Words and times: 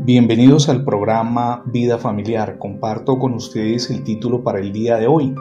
Bienvenidos 0.00 0.68
al 0.68 0.84
programa 0.84 1.62
Vida 1.66 1.98
Familiar. 1.98 2.58
Comparto 2.58 3.16
con 3.18 3.32
ustedes 3.34 3.88
el 3.90 4.02
título 4.02 4.42
para 4.42 4.58
el 4.58 4.72
día 4.72 4.96
de 4.96 5.06
hoy. 5.06 5.34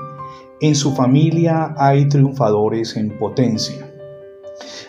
En 0.62 0.76
su 0.76 0.94
familia 0.94 1.74
hay 1.76 2.08
triunfadores 2.08 2.96
en 2.96 3.18
potencia. 3.18 3.92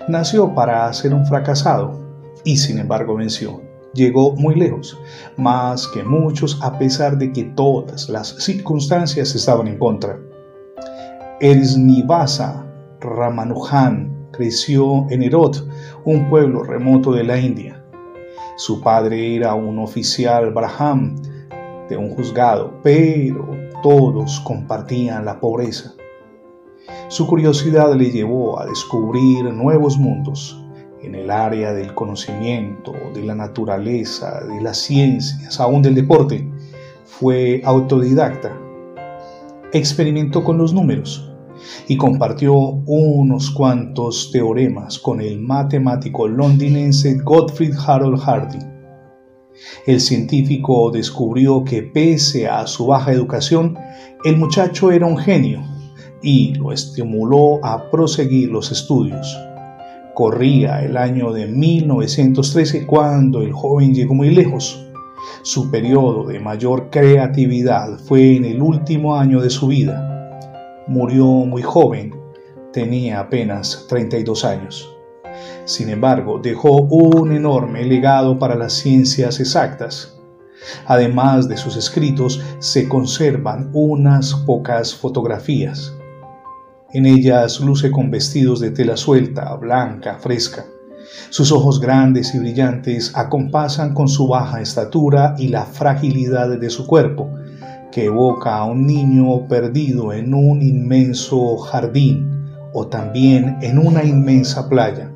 Nació 0.06 0.54
para 0.54 0.92
ser 0.92 1.14
un 1.14 1.24
fracasado 1.24 1.98
y 2.45 2.58
sin 2.58 2.79
embargo 2.79 3.16
venció. 3.16 3.62
Llegó 3.95 4.37
muy 4.37 4.54
lejos, 4.54 4.98
más 5.38 5.88
que 5.88 6.04
muchos 6.04 6.60
a 6.62 6.78
pesar 6.78 7.16
de 7.16 7.32
que 7.32 7.44
todas 7.44 8.10
las 8.10 8.28
circunstancias 8.36 9.34
estaban 9.34 9.66
en 9.66 9.78
contra. 9.78 10.20
Ersnivasa 11.40 12.66
Ramanujan 13.00 14.28
creció 14.30 15.06
en 15.08 15.22
Erot, 15.22 15.66
un 16.04 16.28
pueblo 16.28 16.62
remoto 16.62 17.12
de 17.12 17.24
la 17.24 17.38
India. 17.38 17.73
Su 18.57 18.80
padre 18.80 19.34
era 19.34 19.55
un 19.55 19.80
oficial 19.80 20.52
Braham 20.52 21.16
de 21.88 21.97
un 21.97 22.10
juzgado, 22.10 22.80
pero 22.83 23.48
todos 23.83 24.41
compartían 24.41 25.24
la 25.24 25.41
pobreza. 25.41 25.95
Su 27.09 27.27
curiosidad 27.27 27.92
le 27.95 28.11
llevó 28.11 28.61
a 28.61 28.66
descubrir 28.66 29.45
nuevos 29.52 29.98
mundos 29.98 30.56
en 31.02 31.16
el 31.16 31.30
área 31.30 31.73
del 31.73 31.95
conocimiento, 31.95 32.92
de 33.12 33.25
la 33.25 33.34
naturaleza, 33.34 34.45
de 34.45 34.61
las 34.61 34.78
ciencias, 34.78 35.59
aún 35.59 35.83
del 35.83 35.97
deporte. 35.97 36.48
Fue 37.05 37.61
autodidacta. 37.64 38.56
Experimentó 39.73 40.45
con 40.45 40.59
los 40.59 40.73
números 40.73 41.34
y 41.88 41.96
compartió 41.96 42.54
unos 42.54 43.50
cuantos 43.50 44.30
teoremas 44.32 44.98
con 44.98 45.20
el 45.20 45.41
matemático 45.41 46.28
londinense 46.28 47.14
Gottfried 47.22 47.74
Harold 47.86 48.18
Hardy. 48.20 48.59
El 49.86 50.00
científico 50.00 50.91
descubrió 50.91 51.64
que 51.64 51.82
pese 51.82 52.48
a 52.48 52.66
su 52.66 52.86
baja 52.86 53.12
educación, 53.12 53.77
el 54.24 54.36
muchacho 54.36 54.91
era 54.91 55.06
un 55.06 55.16
genio 55.16 55.62
y 56.22 56.55
lo 56.55 56.72
estimuló 56.72 57.64
a 57.64 57.91
proseguir 57.91 58.50
los 58.50 58.72
estudios. 58.72 59.36
Corría 60.14 60.83
el 60.84 60.96
año 60.96 61.33
de 61.33 61.46
1913 61.46 62.86
cuando 62.86 63.42
el 63.42 63.52
joven 63.52 63.94
llegó 63.94 64.14
muy 64.14 64.30
lejos. 64.30 64.80
Su 65.42 65.70
periodo 65.70 66.24
de 66.27 66.41
mayor 66.41 66.91
creatividad 66.91 67.98
fue 67.98 68.36
en 68.36 68.44
el 68.44 68.62
último 68.62 69.17
año 69.17 69.41
de 69.41 69.50
su 69.50 69.69
vida 69.69 70.14
murió 70.86 71.27
muy 71.27 71.62
joven, 71.62 72.14
tenía 72.72 73.20
apenas 73.20 73.86
32 73.88 74.44
años. 74.44 74.90
Sin 75.64 75.88
embargo, 75.88 76.38
dejó 76.42 76.82
un 76.82 77.32
enorme 77.32 77.84
legado 77.84 78.38
para 78.38 78.54
las 78.54 78.74
ciencias 78.74 79.40
exactas. 79.40 80.14
Además 80.86 81.48
de 81.48 81.56
sus 81.56 81.77
escritos, 81.77 82.42
se 82.58 82.88
conservan 82.88 83.70
unas 83.72 84.34
pocas 84.34 84.94
fotografías. 84.94 85.94
En 86.92 87.06
ellas 87.06 87.60
luce 87.60 87.90
con 87.90 88.10
vestidos 88.10 88.60
de 88.60 88.70
tela 88.70 88.96
suelta, 88.96 89.55
blanca, 89.56 90.18
fresca. 90.20 90.64
Sus 91.30 91.50
ojos 91.52 91.80
grandes 91.80 92.34
y 92.34 92.38
brillantes 92.38 93.12
acompasan 93.14 93.94
con 93.94 94.08
su 94.08 94.28
baja 94.28 94.60
estatura 94.60 95.34
y 95.38 95.48
la 95.48 95.64
fragilidad 95.64 96.56
de 96.56 96.70
su 96.70 96.86
cuerpo, 96.86 97.30
que 97.95 98.06
evoca 98.06 98.56
a 98.56 98.64
un 98.64 98.89
niño 98.89 99.47
perdido 99.47 100.12
en 100.12 100.34
un 100.34 100.62
inmenso 100.62 101.56
jardín 101.59 102.45
o 102.73 102.89
también 102.89 103.56
en 103.62 103.78
una 103.78 104.03
inmensa 104.03 104.69
playa. 104.69 105.12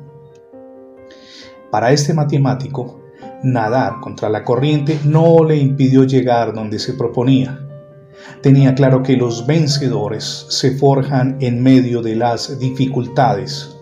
Para 1.71 1.91
este 1.91 2.13
matemático, 2.13 3.01
nadar 3.43 3.99
contra 3.99 4.29
la 4.29 4.45
corriente 4.45 4.97
no 5.03 5.43
le 5.43 5.57
impidió 5.57 6.05
llegar 6.05 6.53
donde 6.53 6.79
se 6.79 6.93
proponía. 6.93 7.59
Tenía 8.41 8.73
claro 8.75 9.03
que 9.03 9.17
los 9.17 9.45
vencedores 9.45 10.45
se 10.47 10.77
forjan 10.77 11.35
en 11.41 11.61
medio 11.61 12.01
de 12.01 12.15
las 12.15 12.59
dificultades. 12.59 13.75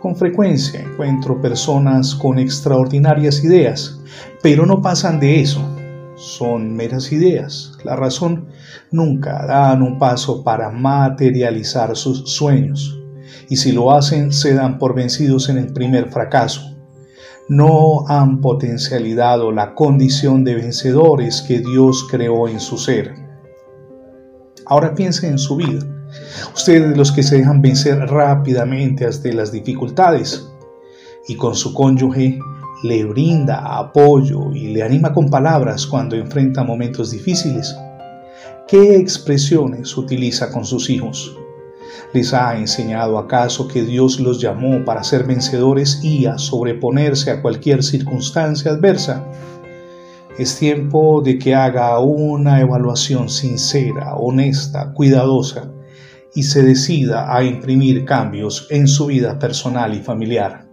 Con 0.00 0.14
frecuencia 0.14 0.82
encuentro 0.82 1.40
personas 1.40 2.14
con 2.14 2.38
extraordinarias 2.38 3.42
ideas, 3.42 4.00
pero 4.40 4.66
no 4.66 4.80
pasan 4.80 5.18
de 5.18 5.40
eso 5.40 5.75
son 6.16 6.74
meras 6.74 7.12
ideas. 7.12 7.72
La 7.84 7.94
razón 7.94 8.48
nunca 8.90 9.46
dan 9.46 9.82
un 9.82 9.98
paso 9.98 10.42
para 10.42 10.70
materializar 10.70 11.96
sus 11.96 12.30
sueños. 12.30 12.98
Y 13.48 13.56
si 13.56 13.72
lo 13.72 13.92
hacen, 13.92 14.32
se 14.32 14.54
dan 14.54 14.78
por 14.78 14.94
vencidos 14.94 15.48
en 15.48 15.58
el 15.58 15.72
primer 15.72 16.10
fracaso. 16.10 16.62
No 17.48 18.08
han 18.08 18.40
potencializado 18.40 19.52
la 19.52 19.74
condición 19.74 20.42
de 20.42 20.54
vencedores 20.54 21.42
que 21.42 21.60
Dios 21.60 22.06
creó 22.10 22.48
en 22.48 22.58
su 22.58 22.76
ser. 22.76 23.14
Ahora 24.64 24.94
piensen 24.94 25.32
en 25.32 25.38
su 25.38 25.56
vida. 25.56 25.86
Ustedes 26.54 26.96
los 26.96 27.12
que 27.12 27.22
se 27.22 27.38
dejan 27.38 27.62
vencer 27.62 27.98
rápidamente 27.98 29.06
ante 29.06 29.32
las 29.32 29.52
dificultades 29.52 30.48
y 31.28 31.36
con 31.36 31.54
su 31.54 31.72
cónyuge 31.74 32.38
le 32.82 33.04
brinda 33.04 33.78
apoyo 33.78 34.52
y 34.52 34.68
le 34.68 34.82
anima 34.82 35.12
con 35.12 35.28
palabras 35.28 35.86
cuando 35.86 36.16
enfrenta 36.16 36.62
momentos 36.62 37.10
difíciles? 37.10 37.76
¿Qué 38.68 38.96
expresiones 38.96 39.96
utiliza 39.96 40.50
con 40.50 40.64
sus 40.64 40.90
hijos? 40.90 41.36
¿Les 42.12 42.34
ha 42.34 42.56
enseñado 42.56 43.18
acaso 43.18 43.68
que 43.68 43.82
Dios 43.82 44.20
los 44.20 44.40
llamó 44.40 44.84
para 44.84 45.04
ser 45.04 45.24
vencedores 45.24 46.00
y 46.02 46.26
a 46.26 46.38
sobreponerse 46.38 47.30
a 47.30 47.42
cualquier 47.42 47.82
circunstancia 47.82 48.70
adversa? 48.70 49.24
Es 50.38 50.58
tiempo 50.58 51.22
de 51.22 51.38
que 51.38 51.54
haga 51.54 51.98
una 51.98 52.60
evaluación 52.60 53.28
sincera, 53.30 54.16
honesta, 54.16 54.92
cuidadosa 54.92 55.70
y 56.34 56.42
se 56.42 56.62
decida 56.62 57.34
a 57.34 57.42
imprimir 57.42 58.04
cambios 58.04 58.66
en 58.70 58.86
su 58.86 59.06
vida 59.06 59.38
personal 59.38 59.94
y 59.94 60.00
familiar. 60.00 60.65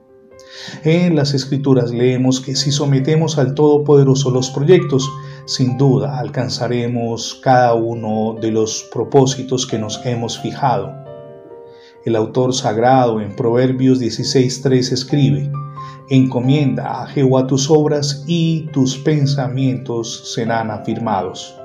En 0.84 1.16
las 1.16 1.34
escrituras 1.34 1.92
leemos 1.92 2.40
que 2.42 2.56
si 2.56 2.72
sometemos 2.72 3.38
al 3.38 3.54
Todopoderoso 3.56 4.32
los 4.32 4.50
proyectos, 4.50 5.10
sin 5.46 5.78
duda 5.78 6.20
alcanzaremos 6.20 7.40
cada 7.42 7.74
uno 7.74 8.36
de 8.40 8.52
los 8.52 8.88
propósitos 8.92 9.66
que 9.66 9.80
nos 9.80 10.06
hemos 10.06 10.40
fijado. 10.40 10.94
El 12.06 12.16
autor 12.16 12.54
sagrado 12.54 13.22
en 13.22 13.36
Proverbios 13.36 14.02
16.3 14.02 14.92
escribe, 14.92 15.52
Encomienda 16.10 17.02
a 17.02 17.08
Jehová 17.08 17.48
tus 17.48 17.70
obras 17.70 18.26
y 18.28 18.68
tus 18.74 18.98
pensamientos 18.98 20.34
serán 20.34 20.70
afirmados. 20.70 21.56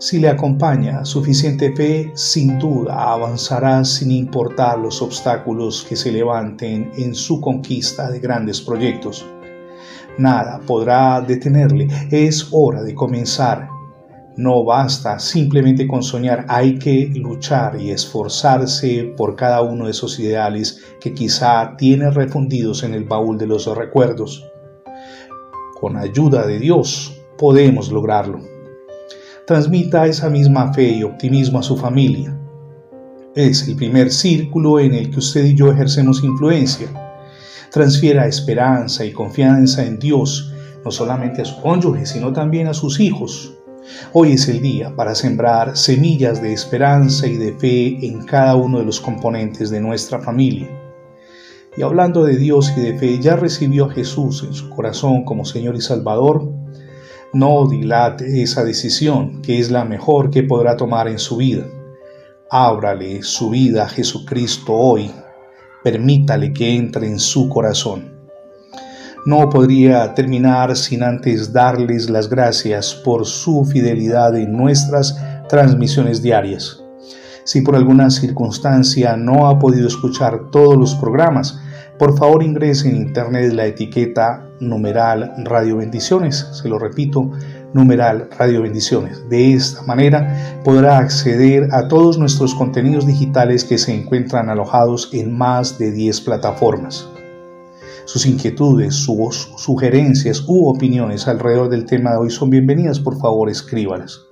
Si 0.00 0.20
le 0.20 0.28
acompaña 0.28 1.04
suficiente 1.04 1.74
fe, 1.74 2.12
sin 2.14 2.56
duda 2.56 3.12
avanzará 3.12 3.84
sin 3.84 4.12
importar 4.12 4.78
los 4.78 5.02
obstáculos 5.02 5.84
que 5.88 5.96
se 5.96 6.12
levanten 6.12 6.92
en 6.96 7.16
su 7.16 7.40
conquista 7.40 8.08
de 8.08 8.20
grandes 8.20 8.60
proyectos. 8.60 9.26
Nada 10.16 10.60
podrá 10.64 11.20
detenerle, 11.20 11.88
es 12.12 12.46
hora 12.52 12.84
de 12.84 12.94
comenzar. 12.94 13.68
No 14.36 14.62
basta 14.62 15.18
simplemente 15.18 15.88
con 15.88 16.04
soñar, 16.04 16.46
hay 16.48 16.78
que 16.78 17.10
luchar 17.16 17.80
y 17.80 17.90
esforzarse 17.90 19.12
por 19.16 19.34
cada 19.34 19.62
uno 19.62 19.86
de 19.86 19.90
esos 19.90 20.20
ideales 20.20 20.80
que 21.00 21.12
quizá 21.12 21.74
tiene 21.76 22.08
refundidos 22.12 22.84
en 22.84 22.94
el 22.94 23.02
baúl 23.02 23.36
de 23.36 23.48
los 23.48 23.66
recuerdos. 23.76 24.48
Con 25.80 25.96
ayuda 25.96 26.46
de 26.46 26.60
Dios 26.60 27.20
podemos 27.36 27.90
lograrlo 27.90 28.47
transmita 29.48 30.06
esa 30.06 30.28
misma 30.28 30.74
fe 30.74 30.90
y 30.90 31.02
optimismo 31.02 31.58
a 31.58 31.62
su 31.62 31.74
familia. 31.74 32.38
Es 33.34 33.66
el 33.66 33.76
primer 33.76 34.12
círculo 34.12 34.78
en 34.78 34.92
el 34.92 35.10
que 35.10 35.20
usted 35.20 35.42
y 35.42 35.54
yo 35.54 35.72
ejercemos 35.72 36.22
influencia. 36.22 36.88
Transfiera 37.72 38.26
esperanza 38.26 39.06
y 39.06 39.12
confianza 39.12 39.86
en 39.86 39.98
Dios, 39.98 40.52
no 40.84 40.90
solamente 40.90 41.40
a 41.40 41.46
su 41.46 41.58
cónyuge, 41.62 42.04
sino 42.04 42.30
también 42.30 42.66
a 42.66 42.74
sus 42.74 43.00
hijos. 43.00 43.54
Hoy 44.12 44.32
es 44.32 44.46
el 44.48 44.60
día 44.60 44.94
para 44.94 45.14
sembrar 45.14 45.78
semillas 45.78 46.42
de 46.42 46.52
esperanza 46.52 47.26
y 47.26 47.38
de 47.38 47.54
fe 47.54 48.06
en 48.06 48.26
cada 48.26 48.54
uno 48.54 48.80
de 48.80 48.84
los 48.84 49.00
componentes 49.00 49.70
de 49.70 49.80
nuestra 49.80 50.20
familia. 50.20 50.68
Y 51.74 51.80
hablando 51.80 52.22
de 52.22 52.36
Dios 52.36 52.74
y 52.76 52.82
de 52.82 52.98
fe, 52.98 53.18
¿ya 53.18 53.36
recibió 53.36 53.86
a 53.86 53.94
Jesús 53.94 54.44
en 54.46 54.52
su 54.52 54.68
corazón 54.68 55.24
como 55.24 55.46
Señor 55.46 55.74
y 55.74 55.80
Salvador? 55.80 56.57
No 57.34 57.68
dilate 57.68 58.42
esa 58.42 58.64
decisión, 58.64 59.42
que 59.42 59.58
es 59.58 59.70
la 59.70 59.84
mejor 59.84 60.30
que 60.30 60.44
podrá 60.44 60.78
tomar 60.78 61.08
en 61.08 61.18
su 61.18 61.36
vida. 61.36 61.66
Ábrale 62.50 63.22
su 63.22 63.50
vida 63.50 63.84
a 63.84 63.88
Jesucristo 63.88 64.72
hoy. 64.72 65.10
Permítale 65.84 66.54
que 66.54 66.74
entre 66.74 67.06
en 67.06 67.18
su 67.18 67.50
corazón. 67.50 68.16
No 69.26 69.50
podría 69.50 70.14
terminar 70.14 70.74
sin 70.74 71.02
antes 71.02 71.52
darles 71.52 72.08
las 72.08 72.30
gracias 72.30 72.94
por 72.94 73.26
su 73.26 73.66
fidelidad 73.66 74.34
en 74.34 74.56
nuestras 74.56 75.14
transmisiones 75.50 76.22
diarias. 76.22 76.82
Si 77.44 77.60
por 77.60 77.76
alguna 77.76 78.08
circunstancia 78.08 79.18
no 79.18 79.48
ha 79.48 79.58
podido 79.58 79.86
escuchar 79.86 80.50
todos 80.50 80.78
los 80.78 80.94
programas, 80.94 81.60
por 81.98 82.16
favor 82.16 82.42
ingrese 82.42 82.88
en 82.88 82.96
internet 82.96 83.52
la 83.52 83.66
etiqueta 83.66 84.47
numeral 84.60 85.32
Radio 85.44 85.76
Bendiciones. 85.76 86.46
Se 86.52 86.68
lo 86.68 86.78
repito, 86.78 87.30
numeral 87.74 88.28
Radio 88.38 88.62
Bendiciones. 88.62 89.28
De 89.28 89.52
esta 89.52 89.82
manera 89.82 90.60
podrá 90.64 90.98
acceder 90.98 91.68
a 91.72 91.88
todos 91.88 92.18
nuestros 92.18 92.54
contenidos 92.54 93.06
digitales 93.06 93.64
que 93.64 93.78
se 93.78 93.94
encuentran 93.94 94.48
alojados 94.48 95.10
en 95.12 95.36
más 95.36 95.78
de 95.78 95.92
10 95.92 96.20
plataformas. 96.22 97.08
Sus 98.04 98.24
inquietudes, 98.26 98.94
sus 98.94 99.52
sugerencias 99.58 100.42
u 100.46 100.68
opiniones 100.68 101.28
alrededor 101.28 101.68
del 101.68 101.84
tema 101.84 102.12
de 102.12 102.16
hoy 102.18 102.30
son 102.30 102.48
bienvenidas, 102.50 103.00
por 103.00 103.18
favor 103.18 103.50
escríbalas. 103.50 104.22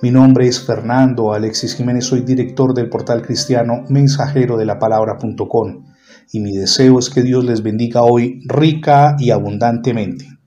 Mi 0.00 0.10
nombre 0.10 0.46
es 0.46 0.60
Fernando 0.60 1.32
Alexis 1.32 1.74
Jiménez, 1.74 2.06
soy 2.06 2.20
director 2.20 2.72
del 2.72 2.88
portal 2.88 3.20
cristiano 3.20 3.84
mensajero 3.88 4.56
de 4.56 4.64
la 4.64 4.78
palabra.com 4.78 5.84
y 6.32 6.40
mi 6.40 6.56
deseo 6.56 6.98
es 6.98 7.10
que 7.10 7.22
Dios 7.22 7.44
les 7.44 7.62
bendiga 7.62 8.02
hoy 8.02 8.40
rica 8.46 9.16
y 9.18 9.30
abundantemente. 9.30 10.37